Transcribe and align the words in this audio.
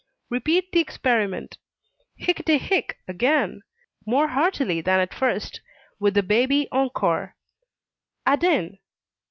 Repeat 0.31 0.71
the 0.71 0.79
experiment. 0.79 1.59
"Hicketty 2.19 2.57
hick!" 2.57 2.97
again, 3.07 3.61
more 4.03 4.29
heartily 4.29 4.81
than 4.81 4.99
at 4.99 5.13
first, 5.13 5.61
with 5.99 6.15
the 6.15 6.23
baby 6.23 6.67
encore, 6.71 7.35
"Adin!" 8.25 8.79